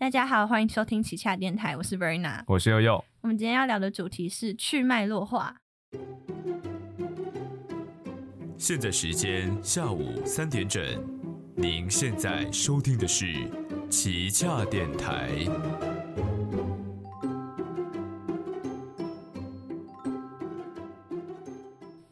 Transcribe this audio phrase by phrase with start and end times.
[0.00, 2.44] 大家好，欢迎收听奇洽电台，我是 Verna。
[2.46, 3.04] 我是悠悠。
[3.20, 5.56] 我们今天要聊的主题是去脉络化。
[8.56, 10.80] 现在时间下午三点整，
[11.56, 13.26] 您现在收听的是
[13.90, 15.30] 奇洽电台。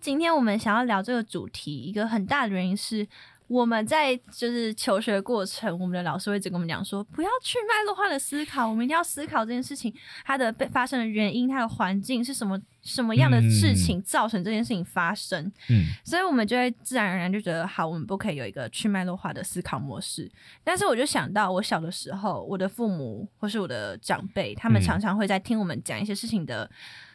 [0.00, 3.06] 今天我们想要聊这个主题，一个很大的原因是。
[3.48, 9.94] 我们在就是求学过程，我们的老师会一直跟我们讲说，不要去脉络化的思考，我们一定要思考这件事情
[10.24, 15.40] 它的被发生的原因，它的环境是什么，什么样的事情造成这件事情发生。
[15.68, 20.30] 嗯，所以我们就会自然而然就觉得，好，我们不可以有一个去脉络化的思考模式。
[20.64, 26.68] 但是我就想到，我小的时候，我的父母或是我的长辈，他们常常会在听我们讲一些事情的。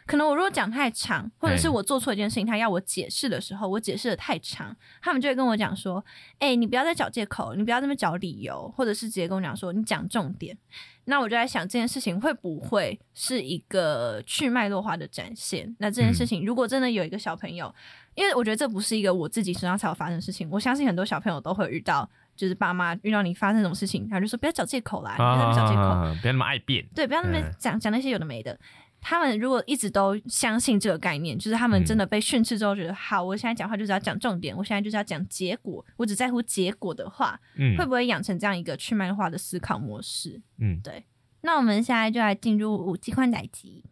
[0.05, 6.04] 可能我如果讲太长，或者是我做错一件事情，他要我解释的时候，我解释的太长，他们就会跟我讲说
[6.40, 10.58] ：“哎，你不要再找借口，你不要这么找理由，或者是直接跟我讲说你讲重点。”
[11.05, 15.76] 那我就在想这件事情会不会是一个去脉络化的展现？
[15.79, 17.74] 那这件事情如果真的有一个小朋友，
[18.13, 28.57] 因为我觉得这不是一个我自己身上才有发生的事情，我相信很多小朋友都会遇到，就是爸妈遇到你发生这种事情，他就说不要找借口啦，不要那么找借口，不要那么爱辩，对，不要那么讲讲那些有的没的。
[29.02, 40.40] 他们如果一直都相信这个概念，就是他们真的被训斥之后，觉得好，我现在讲话就是要讲重点，我现在就是要讲结果，我只在乎结果的话，嗯，会不会养成这样一个去漫化的思考模式？
[40.60, 41.04] 嗯，对。
[41.41, 43.84] 那我们现在就来进入五 G 宽带机。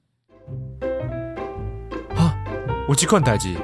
[2.16, 2.38] 啊，
[2.88, 3.58] 五 G 宽带机。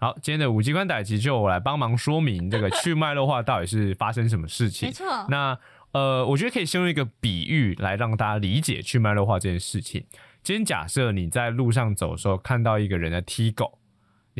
[0.00, 4.88] 好，今天的五机关逮集就我来帮忙说明这个去脉络化到底是发生什么事情。
[4.88, 5.26] 没错。
[5.28, 5.58] 那
[5.92, 10.06] 呃，我觉得可以先用一个比喻来让大家理解去脉络化这件事情。
[10.42, 13.79] 今天假设你在路上走的时候看到一个人在踢狗。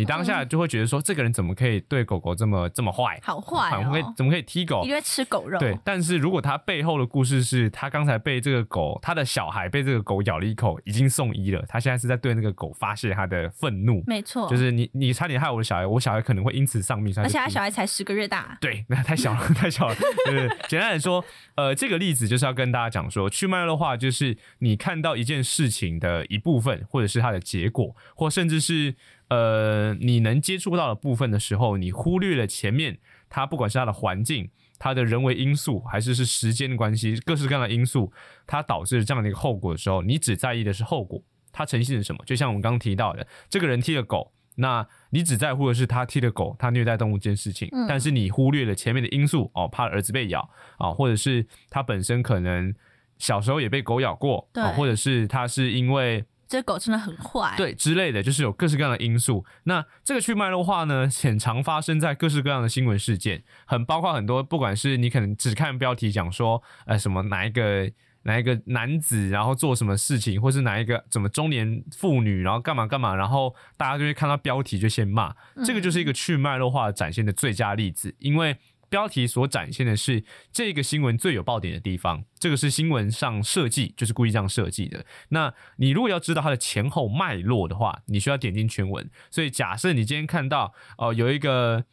[0.01, 3.20] 你当下就会觉得说，这个人怎么可以对狗狗这么这么坏？
[3.23, 4.83] 好坏，怎么可以怎么可以踢狗？
[4.83, 5.59] 因为吃狗肉。
[5.59, 14.03] 对，但是如果他背后的故事是他刚才被这个狗，他的小孩被这个狗咬了一口，已经送医了，他现在是在对那个狗发泄他的愤怒。
[14.06, 17.12] 没错，就是你你差点害我的小孩，我小孩可能会因此丧命。
[17.19, 18.56] 而且他小孩才十个月大。
[18.59, 19.94] 对， 那太小了， 太小了。
[20.25, 21.22] 对，简单来说，
[21.56, 28.94] 呃，这个例子就是要跟大家讲说，去脉络话就是你看到一件事情的一部分，或者是它的结果，或甚至是。
[29.30, 32.98] 呃，你能接触到的部分的时候，你忽略了前面
[33.28, 38.12] 它，不管是它的环境、它的人为因素，还是是时间的关系，各式各样的因素，
[38.44, 42.24] 它导致了这样的一个后果的时候，你只在意的是后果，它呈现是什么？
[42.26, 52.74] 就像我们刚刚提到的，这个人踢了狗，那你只在乎的是他踢了狗，他虐待动物这件事情，但是你忽略了前面的因素哦，怕儿子被咬啊，或者是他本身可能
[53.18, 56.24] 小时候也被狗咬过，啊，或者是他是因为。
[56.50, 59.44] 这狗真的很坏，对之类的，就是有各式各样的因素。
[59.62, 67.89] 那这个去脉络化呢，很常发生在各式各样的新闻事件，很包括很多，不管是你可能只看标题讲说，呃，什么哪一个
[68.25, 75.33] 哪一个男子，然后做什么事情，或是哪一个怎么中年妇女，然后干嘛干嘛，然后大家就会看到标题就先骂，
[75.65, 78.56] 这个就是一个去脉络化展现的最佳例子，因为。
[78.91, 85.06] 标题所展现的是这个新闻最有爆点的地方，这个是新闻上设计，就是故意这样设计的。
[85.31, 89.09] 那你如果要知道它的前后脉络的话，你需要点进全文。
[89.31, 91.84] 所以假设你今天看到哦，有一个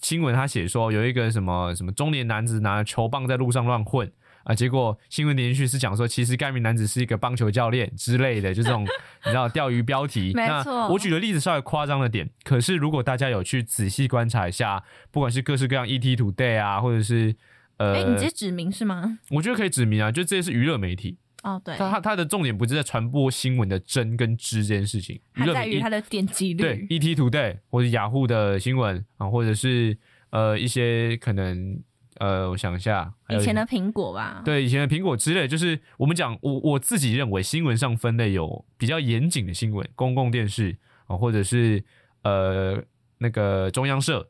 [0.00, 4.10] 新闻，他写说有一个什么什么中年男子拿着球棒在路上乱混。
[4.44, 4.54] 啊！
[4.54, 8.82] 结果新闻连续是讲说，其实该名男子是一个棒球教练之类的，就这种
[9.24, 10.32] 你知道钓鱼标题。
[10.34, 12.28] 没错，我举的例子稍微夸张了点。
[12.42, 17.34] 可是如果大家有去仔细观察一下，不管是各式各样 ET Today 啊，或者是
[17.76, 19.18] 呃，哎，你直接指名是吗？
[19.30, 21.18] 我觉得可以指名啊，就这些是娱乐媒体。
[21.44, 26.62] 哦，对，它它它的重点不是在传播新闻的真跟知这件事情，它在于它的点击率。
[26.62, 29.96] 对，ET Today 或者雅虎的新闻啊，或者是
[30.30, 31.80] 呃一些可能。
[32.22, 40.76] 呃，我想一下，以前的苹果吧，对，以前的苹果之类，就是我们讲，我我自己认为新闻上分类有比较严谨的新闻，公共电视
[41.08, 41.82] 啊，或者是
[42.22, 42.80] 呃
[43.18, 44.28] 那个中央社。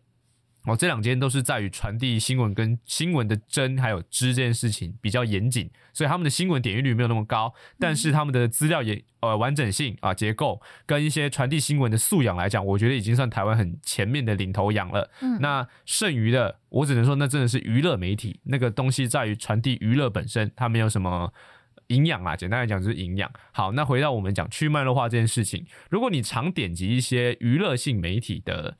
[0.64, 15.10] 哦，这两间都是在于传递新闻跟新闻的真还有知这件事情比较严谨，所以他们的新闻点击率没有那么高，但是他们的资料也呃完整性啊结构跟一些传递新闻的素养来讲，我觉得已经算台湾很前面的领头羊了。
[15.20, 21.32] 嗯，那剩余的我只能说，那真的是娱乐媒体那个东西在于传递娱乐本身，它没有什么
[21.88, 22.36] 营养啊。
[22.36, 23.28] 简单来讲就是营养。
[23.50, 28.76] 好，那回到我们讲去脉络化这件事情，如果你常点击一些娱乐性媒体的。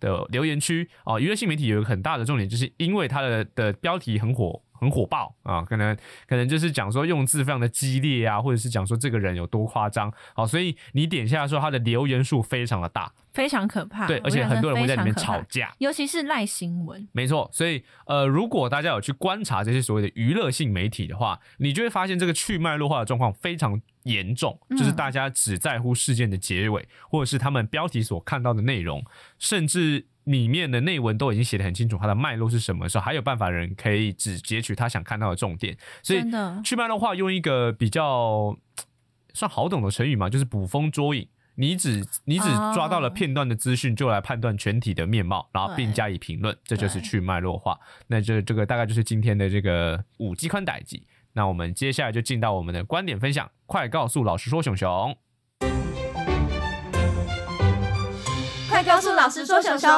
[0.00, 0.88] 的留言区。
[1.04, 5.96] 啊，娱乐性媒体有一个很大的重点，就是因为它的的标题很火很火爆啊，可能
[6.26, 14.06] 可能就是讲说用字非常的激烈啊，或者是讲说这个人有多夸张，好，所以你点下来说他的留言数非常的大，非常可怕。
[14.06, 15.74] 对，而且很多人会在里面吵架。
[15.78, 17.08] 尤其是赖新闻。
[17.12, 29.04] 没错，所以呃，如果大家有去观察这些所谓的娱乐性媒体的话，你就会发现这个去脉络化的状况非常严重，嗯就是大家只在乎事件的结尾，或者是他们标题所看到的内容，
[29.38, 35.76] 甚至里面的内文都已经写得很清楚，它的脉络是什么的时候，还有办法人可以只截取他想看到的重点。
[36.02, 38.56] 所以真的去脉络化用一个比较
[39.34, 41.28] 算好懂的成语嘛，就是捕风捉影。
[41.58, 47.78] 你只你只抓到了哦片段的资讯，就来判断全体的面貌，然后并加以评论，这就是去脉络化。
[48.08, 51.06] 那这这个大概就是今天的这个五 G 宽带机。
[51.32, 55.16] 那我们接下来就进到我们的观点分享，快告诉老师说熊熊。
[59.26, 59.90] 老师说小熊，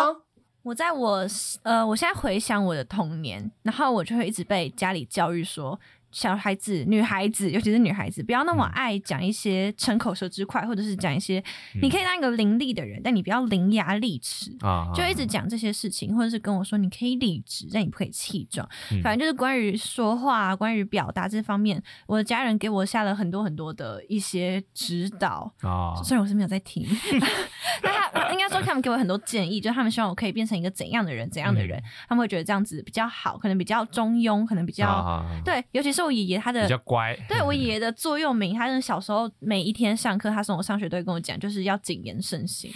[0.62, 1.26] 我在我
[1.62, 5.78] 呃，我现在回想我的童年，然后我就会一直被家里教育说，
[6.10, 11.38] 小孩子、女孩子，尤其是女孩子，不要那么嗯爱讲一些逞口舌之快，或者是讲一些
[11.74, 14.56] 嗯你可以当一个伶俐的人，但你不要伶牙俐齿。
[14.60, 18.68] 啊，就一直讲这些事情，或者是跟我说你可以理直，但你不可以气壮。
[18.92, 25.52] 嗯反正就是关于说话、啊、关于表达这方面，我的家人给我下了很多很多的一些指导。
[25.62, 26.86] 啊，虽然我是没有在听，
[27.82, 42.70] 那他应该说他们给我很多建议，就是他们希望我可以变成一个怎样的人，怎样的嗯人，他们会觉得这样子比较好，可能比较中庸，可能比较、啊对，尤其是我爷爷他的比较乖，对我爷爷的座右铭，他是小时候每一天上课，他送我上学都会跟我讲，就是要谨言慎行。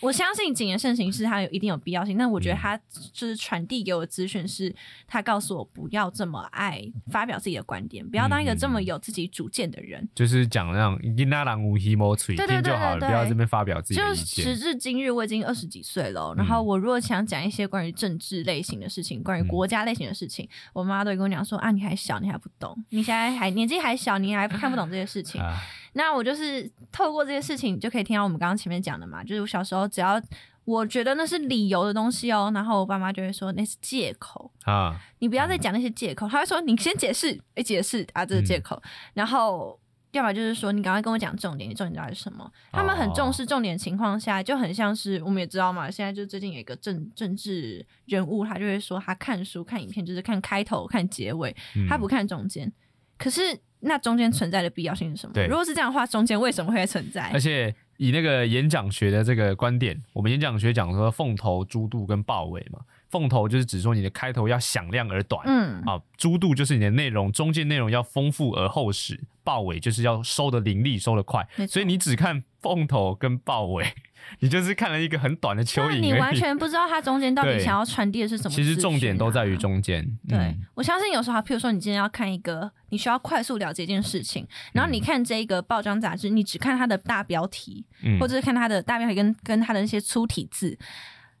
[0.00, 2.76] 我相信谨言慎行是他有一定有必要性，但我觉得他
[3.12, 4.74] 就是传递给我的资讯是，
[5.06, 10.06] 他告诉我不要这么爱发表自己的观点，不要当一个这么有自己主见的人。
[10.14, 10.98] 就是讲那种
[11.28, 14.56] “那郎无 h 莫吹”，对对听就好了，对对不要这边发表自己的意就时。
[14.56, 19.48] 至今日，我已经二十几岁了然后我如果想讲一些关于政治类型的事情，关于嗯。
[19.54, 25.40] 国家类型的事情，我妈都会跟我讲说啊，你还小，你还不懂，你现在还年纪还小，你还看不懂这些事情。
[25.40, 25.56] 啊，
[25.94, 30.20] 那我就是透过这些事情，就可以听到我们刚刚前面讲的嘛，就是我小时候只要
[30.64, 36.28] 我觉得那是理由的东西哦，然后我爸妈就会说那是借口，啊，你不要再讲那些借口。
[36.28, 38.80] 他会说你先解释，哎，解释啊，这是借口。
[39.12, 39.78] 然后
[40.14, 42.50] 要么就是说你赶快跟我讲重点，你重点到底是什么？
[42.72, 52.72] 他们很重视重点情况下，就很像是我们也知道嘛，现在就最近有一个政政治人物，他就会说他看书看影片就是看开头看结尾，嗯他不看中间。
[53.18, 53.40] 可是
[53.80, 55.34] 那中间存在的必要性是什么？
[55.34, 57.40] 对如果是这样的话，中间为什么会存在而？
[57.40, 62.80] 且以那个演讲学的这个观点，我们演讲学讲说凤头、猪肚跟豹尾嘛。
[63.14, 73.86] 凤头就是指说你的开头要响亮而短，嗯，啊，猪肚就是你的内容，中间内容要丰富而厚实，豹尾就是要收的凌厉，收的快所以你只看凤头跟豹尾，
[74.40, 76.34] 你就是看了一个很短的蚯蚓那你完。
[76.34, 79.56] 全不知道它中间到底想要传递的是什么、其实重点都在于。
[79.56, 80.04] 中间。
[80.28, 90.76] 对，嗯我相信有时候，譬如说你今天要看一个，你需要快速了解一件事情，然后你看这个报章杂志，你只看它的大标题，嗯或者是看它的大标题跟跟它的那些粗体字。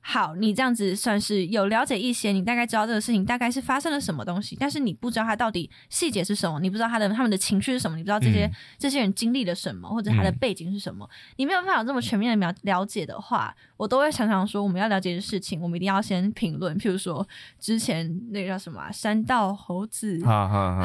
[0.06, 8.52] 好，你这样子算是有了解一些，你大概知道这个事情大概是发生了什么东西，但是你不知道它到底细节是什么，你不知道他的他们的情绪是什么，你不知道这些、嗯。
[8.78, 10.36] 这些人经历了什么，或者他的嗯。
[10.38, 16.78] 背景是什么，你没有办法有这么全面的了了解的话，我都会常常说，我们要了解的事情，我们一定要先评论。
[16.78, 17.26] 譬如说，
[17.58, 20.24] 之前那个叫什么啊山道猴子，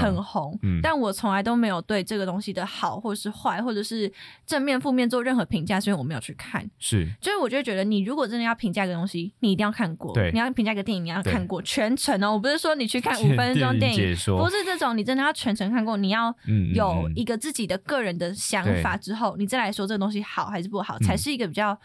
[0.02, 4.12] 很红，嗯但我从来都没有对这个东西的好或是坏，或者是
[4.46, 6.68] 正面负面做任何评价，所以我没有去看。
[6.80, 10.12] 是就是我就觉得，你如果真的要评价一个东西，你一定要看过。
[10.14, 12.34] 对你要评价一个电影，你要看过全程哦。
[12.34, 16.36] 我不是说你去看 五分钟电影，不是这种，你真的要全程看过，你要
[16.74, 21.80] 有一个自己的个人的想法之后，你再来说这个东西好还是不好，嗯才是一个比较。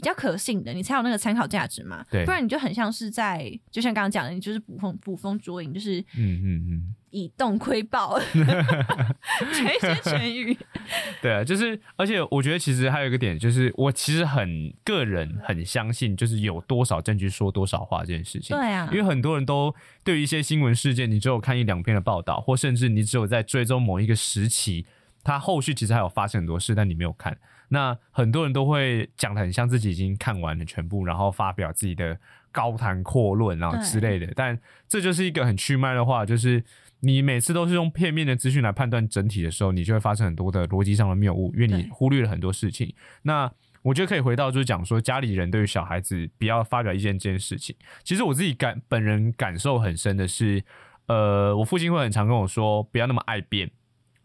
[0.00, 2.02] 比较可信的，你才有那个参考价值嘛。
[2.10, 10.56] 对不然你就很像是在，就像刚刚讲的，你就是捕风捕风捉影，就是嗯嗯嗯，以动窥豹， 这一些成语。
[11.20, 18.56] 对啊，就是，而且我觉得其实还有一个点，就是我其实很个人很相信，就是有多少证据说多少话这件事情。
[18.56, 24.86] 对啊，因为很多人都对于一些新闻事件，你只有看一两篇的报道，或甚至你只有在追踪某一个时期，
[25.22, 27.36] 它后续其实还有发生很多事，但你没有看。
[27.68, 32.18] 那很多人都会讲的很像自己已经看完了全部，然后发表自己的
[32.50, 34.32] 高谈阔论，然后之类的。
[34.34, 34.58] 但
[34.88, 36.64] 这就是一个很去脉的话，就是
[37.00, 42.92] 你每次都是用片面的资讯来判断整体的时候，你就会发生很多的逻辑上的谬误，因为你忽略了很多事情。
[43.22, 43.50] 那
[43.82, 47.76] 我觉得可以回到就是讲说，家里人对于小孩子不要发表意见这件事情。
[48.02, 50.62] 其实我自己感本人感受很深的是，
[51.06, 53.70] 呃，我父亲会很常跟我说，不要那么爱辩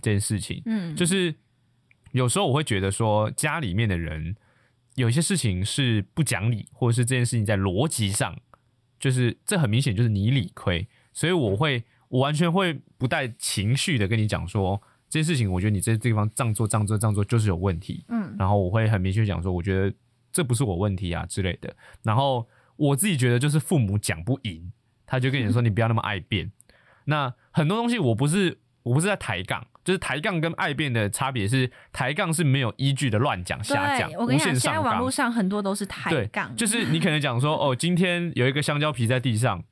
[0.06, 0.62] 这件事情。
[0.66, 1.34] 嗯，就是
[2.12, 4.36] 有时候我会觉得说，家里面的人
[4.94, 8.38] 有些事情是不讲理，或者是这件事情在逻辑上，
[9.00, 11.84] 就是这很明显就是你理亏，所以我会。
[12.08, 18.06] 我完全会不带情绪的跟你讲说这件事情，我觉得你这地方这样做、这样做、这样做就是有问题。
[18.10, 19.94] 嗯然后我会很明确讲说，我觉得
[20.32, 21.76] 这不是我问题啊之类的。
[22.04, 22.48] 然后
[22.78, 24.72] 我自己觉得就是父母讲不赢，
[25.06, 26.52] 他就跟你说你不要那么爱变。
[27.06, 35.12] 那很多东西我不是我不是在抬杠，就是抬杠跟爱辩的差别是抬杠是没有依据的乱讲瞎讲，我跟你讲，无限上纲现在网络。
[35.12, 39.63] 上很多都是抬杠，，就是你可能讲说 哦，今天有一个香蕉皮在地上。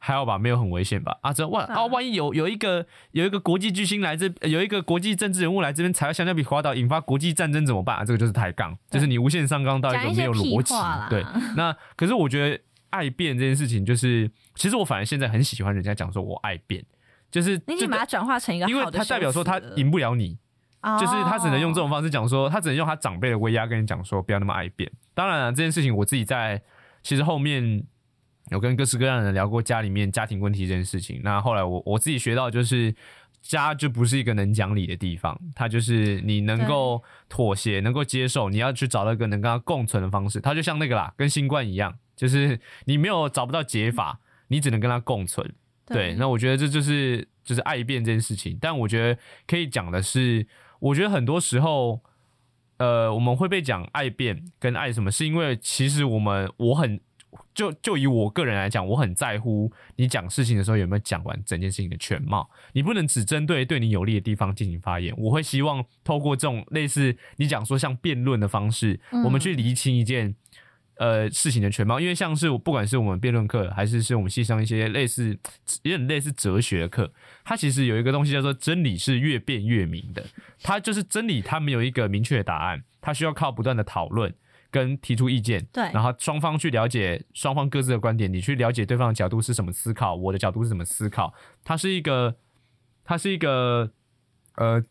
[0.00, 1.18] 还好吧，没有很危险吧？
[1.22, 7.96] 啊，这万啊，万一有有一个有一个国际巨星来这，有一个国际政治人物来这边踩到香蕉皮滑倒，引发国际战争怎么办？
[7.96, 10.72] 啊、这个就是抬杠，就是你无限上纲到一个没有逻辑。
[11.10, 11.24] 对，
[11.56, 16.84] 那可是我觉得爱变这件事情，就是其实我反而现在很喜欢人家讲说我爱辩，
[17.30, 20.38] 就是你把它转化成一个好的因为他代表说他赢不了你，
[20.82, 24.90] 哦就是他只能用这种方式讲说，他只能用他长辈的威压跟你讲说，不要那么爱变。
[25.14, 26.62] 当然了，这件事情我自己在
[27.02, 27.84] 其实后面
[28.50, 31.20] 有跟各式各样的人聊过家里面家庭问题这件事情。
[31.22, 32.94] 那后来我我自己学到就是。
[33.40, 40.40] 家就不是一个能讲理的地方，它就是你能够妥协、能够接受，你要去找到一个能跟他共存的方式。
[40.40, 44.18] 它就像那个啦，跟新冠一样，就是你没有找不到解法，
[44.48, 45.54] 你只能跟他共存。
[45.94, 48.58] 对，那我觉得这就是就是爱变这件事情。
[48.60, 50.46] 但我觉得可以讲的是，
[50.80, 52.02] 我觉得很多时候，
[52.76, 57.00] 呃，我们会被讲爱变跟爱什么，是因为其实我们我很
[57.54, 62.48] 就就以我个人来讲，我很在乎你讲事情的时候有没有讲完整件事情的全貌。
[62.72, 65.14] 你不能只针对对你有利的地方进行发言。
[65.16, 70.34] 我会希望透过这种类似你讲说像辩论的方式，嗯我们去厘清一件。
[70.98, 75.38] 呃，事情的全貌，因为像是不管是我们辩论课，还是是我们系上一些类似
[75.82, 77.12] 有点类似哲学的课，
[77.44, 80.26] 它其实有一个东西叫做真理是越辩越明的。
[80.60, 84.34] 它就是真理，它没有一个明确的答案，它需要靠不断的讨论
[84.72, 92.34] 跟提出意见，对然后双方去了解双方各自的观点，你去了解对方的角度是什么思考，我的角度是怎么思考，它是一个，
[93.04, 93.92] 它是一个
[94.56, 94.82] 呃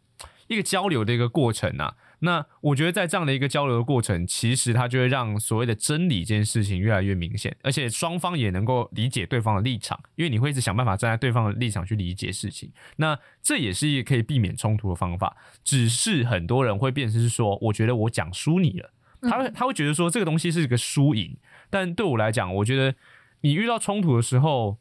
[0.47, 1.95] 一个交流的一个过程啊。
[2.19, 12.71] 那我觉得在这样的一个交流的过程，其实它就会让所谓的真理这件事情越来越明显，而且双方也能够理解对方的立场，因为你会一直想办法站在对方的立场去理解事情。
[12.95, 15.37] 那这也是一个可以避免冲突的方法。
[15.63, 21.37] 只是很多人会变成是说，我觉得我讲输你了，他会他会觉得说这个东西是一个输赢。
[21.69, 22.95] 但对我来讲，我觉得
[23.41, 24.77] 你遇到冲突的时候，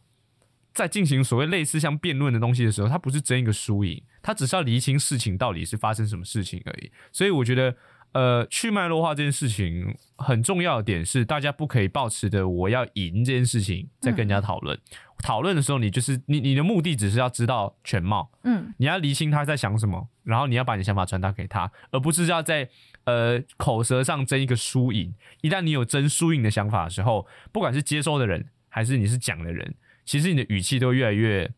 [0.76, 6.92] 在进行所谓类似像辩论的东西的时候，它不是争一个输赢，它只是要厘清事情到底是发生什么事情而已。
[7.10, 7.74] 所以我觉得，
[8.12, 14.78] 呃，去脉络化这件事情很重要的点是，大家不可以抱持的我要赢这件事情在跟人家讨论。
[15.22, 22.68] 讨论的时候，你就是你你的目的只是要知道全貌，嗯，你要厘清他在想什么，然后你要把你的想法传达给他，而不是要在
[23.04, 25.14] 呃口舌上争一个输赢。
[25.40, 29.74] 一旦你有争输赢的想法的时候，不管是接收的人还是你是讲的人，
[30.06, 31.50] 其实你的语气都越来越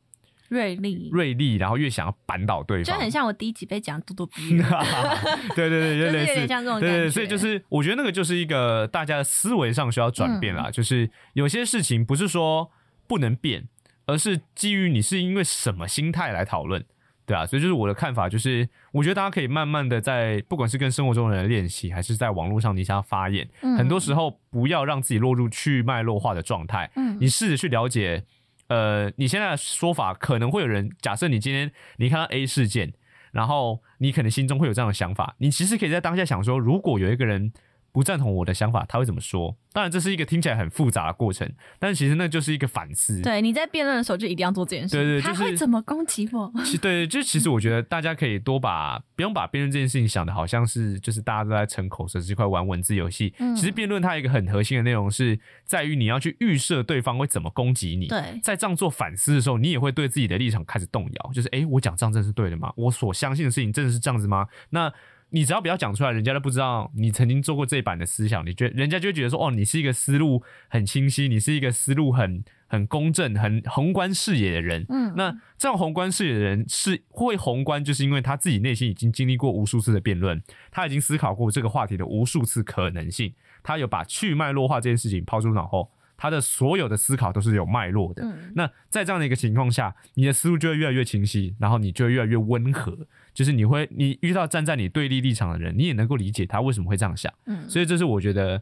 [0.49, 2.95] 锐利，锐利，然后越想要扳倒对方。
[2.97, 4.67] 就很像我第一集被讲咄咄逼人，
[5.55, 6.81] 对对对，就是有点像这种。
[6.81, 12.71] 对对，所以就是我觉得那个就是一个大家的思维上需要转变嗯啦，就是有些事情不是说
[13.07, 13.69] 不能变，
[14.07, 16.83] 而是基于你是因为什么心态来讨论，
[17.27, 28.25] 对啊，所以就是我的看法，就是我觉得大家可以慢慢的在不管是跟生活中的人练习，还是在网络上你想要发言，嗯很多时候不要让自己落入去脉络化的状态，嗯你试着去了解。
[28.69, 32.93] 呃，你现在的说法可能会有人假设你今天你看到 A 事件，
[33.33, 37.53] 然后你可能心中会有这样的想法，你其实可以在当下想说，如果有一个人
[37.93, 39.57] 不赞同我的想法，他会怎么说？
[39.73, 43.21] 当然，这是一个听起来很复杂的过程，但其实那就是一个反思。
[43.23, 44.97] 对，你在辩论的时候就一定要做这件事。
[44.97, 46.53] 对对就是他会怎么攻击我？
[46.65, 53.33] 其对，就其实我觉得大家可以多把不用把辩论这件事情想的好像是就是大家都在逞口舌之快玩文字游戏。
[53.39, 58.07] 嗯其实辩论它有一个很核心的内容是在于你要去预设对方会怎么攻击你。
[58.09, 62.73] 对，在这样做反思的时候，你也会对自己的立场开始动摇，就是诶，我讲这样真是对的吗？
[62.77, 64.47] 我所相信的事情真的是这样子吗？
[64.71, 64.93] 那
[65.31, 74.87] 你只要不要讲出来，人家都不知道你曾经做过这一版的思想，你觉人家就会觉得说，哦，你是一个思路很清晰，你是一个思路很很公正、很宏观视野的人。
[74.89, 88.23] 嗯，那这样宏观视野的人是会宏观，就是因为他自己内心已经经历过无数次的辩论，他已经思考过这个话题的无数次可能性，他有把去脉络化这件事情抛出脑后，他的所有的思考都是有脉络的。
[88.25, 93.07] 嗯那在这样的一个情况下，你的思路就会越来越清晰，然后你就会越来越温和，
[93.39, 97.33] 就是你会你遇到站在你对立立场的人，你也能够理解他为什么会这样想。
[97.47, 98.61] 嗯，所以这是我觉得，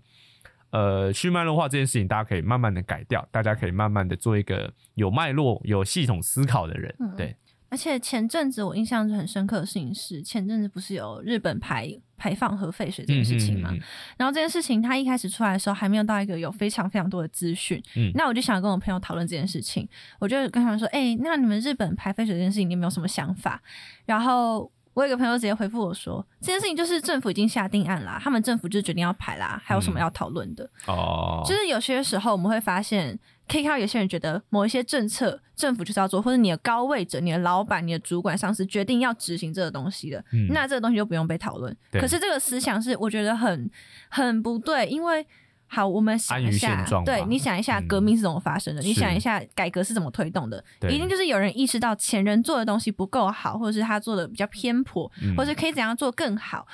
[0.69, 6.95] 呃，去脉络化这件事情，大家可以慢慢的改掉，大家可以慢慢的做一个有脉络、有系统思考的人。
[7.01, 7.35] 嗯对，
[7.71, 13.71] 而且前阵子我印象就很深刻的事情是，前阵子不是有日本排排放核废水这件事情嘛。
[13.71, 13.83] 嗯嗯嗯
[14.19, 17.83] 然后这件事情它一开始出来的时候，还没有到一个有非常非常多的资讯。
[17.95, 23.63] 嗯那我就想跟我朋友讨论这件事情，我就跟他们说：“哎、那你们日本排废水这件事情，你们有什么想法？”
[24.07, 41.77] 然后我有个朋友直接回复我说：“这件事情就是政府已经下定案啦，他们政府就决定要排啦，还有什么要讨论的？”哦，就是有些时候我们会发现，可以看到有些人觉得某一些政策政府就是要做，或者你的高位者、你的老板、你的主管、上司决定要执行这个东西的，嗯那这个东西就不用被讨论。
[41.93, 43.71] 可是这个思想是我觉得很
[44.09, 45.27] 很不对，因为。
[45.69, 56.65] 好，我们想一下对你想一下嗯革命是怎么发生的，你想一下改革是怎么推动的，一定就是有人意识到前人做的东西不够好，或者是他做的比较偏颇，嗯或者是可以怎样做更好。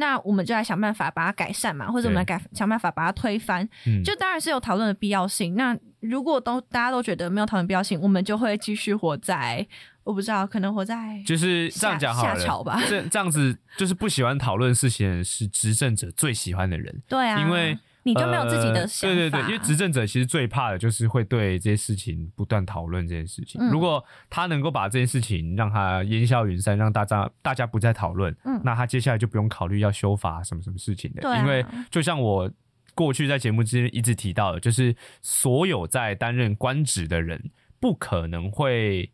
[0.00, 3.68] 那我们就来想办法把它改善嘛，或者我们来改想办法把它推翻。
[3.86, 4.02] 嗯。
[4.02, 5.54] 就当然是有讨论的必要性。
[5.54, 9.64] 那如果都大家都觉得没有讨论必要性，我们就会继续活在
[10.02, 12.82] 我不知道，可能活在就是这样讲好了，下下桥吧。
[12.88, 19.14] 这这样子就是不喜欢讨论事情的人是执政者最喜欢的人，对啊，因为你就没有自己的呃想法。
[19.14, 23.60] 对对对，因为执政者其实最怕的就是会对这些事情不断讨论这件事情。
[23.60, 31.38] 嗯如果他能够把这件事情让他烟消云散，让大家大家不再讨论，嗯那他接下来就不用考虑要修法什么什么事情的。
[31.38, 32.50] 因为就像我
[32.94, 39.10] 过去在节目之间一直提到的，就是所有在担任官职的人，不可能会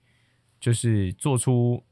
[0.61, 1.83] 就是做出。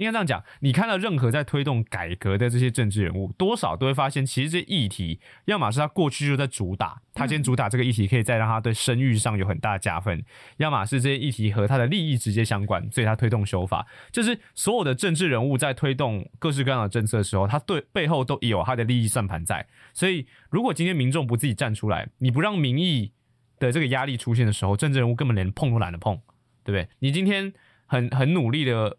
[0.00, 10.18] 应该这样讲，你看到任何在推动改革的这些政治人物，多少都会发现，其实这议题，要么是他过去就在主打，他今天主打这个议题，可以再让他对声誉上有很大加分；
[10.56, 13.86] 要么是这些议题和他的利益直接相关，所以他推动修法。
[14.10, 19.66] 就是所有的政治人物在推动各式各样的政策的时候，他对背后都有他的利益算盘在。
[19.92, 23.12] 所以，如果今天民众不自己站出来，你不让民意
[23.58, 26.18] 的这个压力出现的时候，政治人物根本连碰都懒得碰，
[26.64, 26.88] 对不对？
[27.00, 27.52] 你今天
[27.84, 28.96] 很很努力的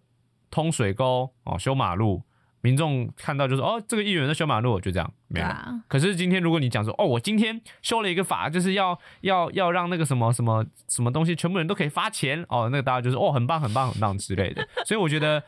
[0.51, 2.21] 通水沟哦，修马路，
[2.61, 5.47] 民众看到就说哦，这个议员在修马路，就这样没了。
[5.47, 14.67] 对啊，可是今天如果你讲说哦，我今天修了一个法，就是要要要让那个什么什么什么东西，全部人都可以发钱哦，那个大家就是哦，很棒很棒很棒之类的。
[14.85, 15.41] 所以我觉得，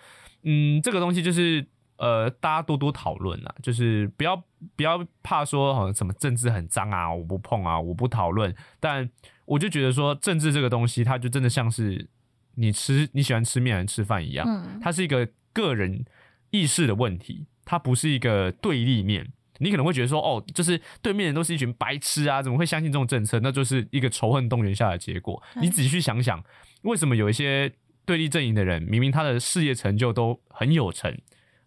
[0.43, 1.67] 嗯，这个东西就是
[1.98, 4.41] 呃，大家多多讨论啊，就是不要
[4.75, 8.53] 不要怕说好像什么政治很脏啊，我不碰啊，我不讨论。
[8.79, 9.07] 但
[9.45, 12.07] 我就觉得说，政治这个东西，它就真的像是
[12.55, 16.05] 你吃你喜欢吃面还是吃饭一样，嗯，它是一个个人
[16.51, 19.31] 意识的问题，它不是一个对立面。
[19.59, 23.39] 你可能会觉得说，哦，就是对面人都是一群白痴啊，怎么会相信这种政策？
[23.42, 25.42] 那就是一个仇恨动员下的结果。
[25.61, 26.44] 你仔细去想想，
[26.81, 27.72] 为什么有一些
[28.03, 31.16] 对立阵营的人，明明他的事业成就都很有成，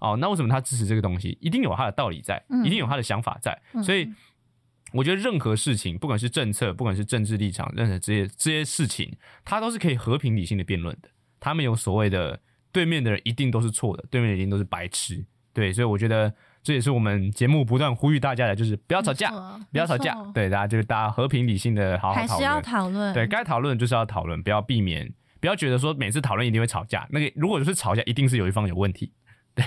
[0.00, 1.38] 哦，那为什么他支持这个东西？
[1.40, 3.56] 一定有他的道理在，嗯一定有他的想法在。
[3.72, 4.12] 嗯所以，
[4.92, 11.08] 我觉得任何事情，不管是政策，不管是政治立场，任何这些这些事情，它都是可以和平理性的辩论的。
[11.40, 12.40] 他们有所谓的
[12.72, 15.24] 对面的人一定都是错的，对面一定都是白痴。
[15.52, 19.30] 对，所以我觉得这也是我们节目不断呼吁大家的，就是不要吵架
[19.72, 20.14] 不要吵架。
[20.34, 22.60] 对，大家就是大家和平理性的好好讨还是要。
[22.60, 23.12] 讨论。
[23.14, 27.06] 对该讨论就是要讨论，不要避免，不要觉得说每次讨论一定会吵架。
[27.10, 29.12] 那个如果是吵架，一定是有一方有问题。
[29.56, 29.64] 对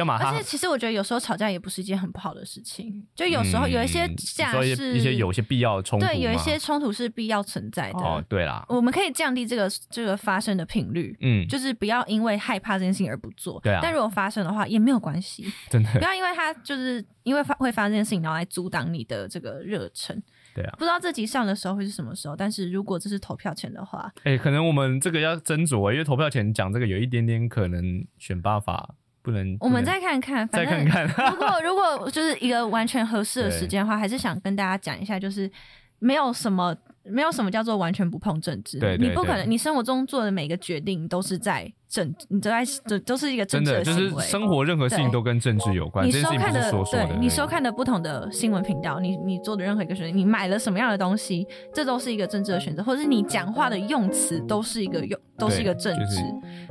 [0.00, 7.98] 而且其实我觉得有时候吵架也不是一件很不好的事情，就有时候有一些嗯架是一些有些必要的冲突嘛，对，有一些冲突是必要存在的。
[7.98, 13.60] 哦，对啦，我们可以降低这个这个发生的频率，嗯，就是不要因为害怕这件事情而不做。
[13.60, 20.22] 对啊但如果发生的话，也没有关系， 真的不要因为他就是因为发会发生这件事情，然后来阻挡你的这个热忱。
[20.54, 20.72] 对啊。
[20.78, 31.30] 不知道这集上的时候会是什么时候，但是如果这是投票前的话，哎、可能我们这个要斟酌，因为投票前讲这个有一点点可能选罢法不能，我们再看看，再反正看看。
[31.32, 35.50] 如果如果就是一个完全合适的时间的话，还是想跟大家讲一下，就是
[35.98, 44.24] 没有什么没有什么叫做完全不碰政治，对对对你不可能，你生活中做的每个决定都是在政，你都在都都是一个政真的就是治行为。
[44.24, 47.06] 生活任何事情都跟政治有关，你收看的说说的。
[47.06, 56.22] 对你收看的不同的新闻频道，你你做的任何一个选择，你买了什么样的东西，这都是一个政治的选择，或者是你讲话的用词都是一个用都是一个政治。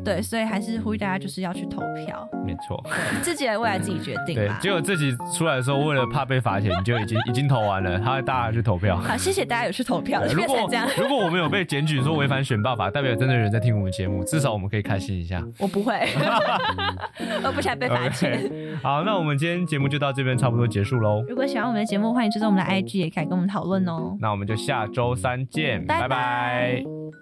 [0.04, 2.84] 对，所以还是呼吁大家就是要去投票，没错。
[3.22, 4.50] 自己的未来自己决定对，。
[4.60, 8.98] 结果自己出来的时候，为了怕被罚钱，你就已经已经投完了，他大家去投票。
[8.98, 10.68] 好，谢谢大家有去投票，如果。
[10.98, 15.44] 如果我们有被检举说违反选罢法，代表真的有人在听我们节目，至少我们可以开心一下。
[15.60, 16.08] 我不会，
[17.44, 18.50] 我不想被罚钱。
[18.82, 21.24] 好，那我们今天节目就到这边差不多结束喽。
[21.28, 24.16] 如果喜欢我们的节目，欢迎追踪我们的 IG，也可以跟我们讨论哦。
[24.20, 27.21] 那我们就下周三见，拜拜拜拜